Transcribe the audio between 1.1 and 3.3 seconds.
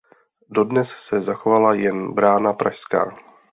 zachovala jen brána Pražská.